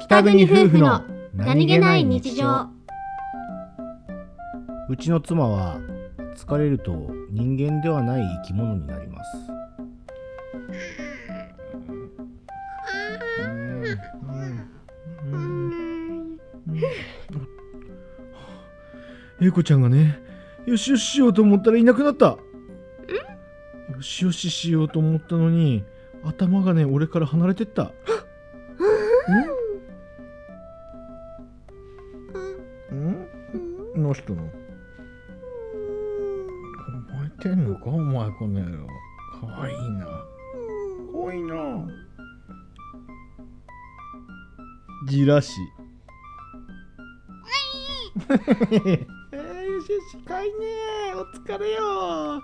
[0.00, 1.02] 北国夫婦の
[1.34, 2.68] 何気ない日常。
[4.88, 5.78] うちの妻は
[6.36, 6.92] 疲れると
[7.30, 9.30] 人間ではない生き物になります。
[19.40, 20.18] 英子ちゃんがね
[20.66, 22.26] よしよししようと思ったらいなくなった。
[22.26, 22.38] よ
[24.02, 25.82] しよししようと思ったのに
[26.22, 27.92] 頭がね俺から離れてった
[34.06, 34.36] んんどうしたの。
[37.08, 38.86] 覚えてんのかお前この野郎。
[39.40, 40.06] かわいいな。
[40.06, 40.12] か
[41.18, 41.86] わいいな。
[45.08, 45.52] じらし。
[48.28, 50.54] えー、よしよしかいね
[51.14, 52.42] お疲れよ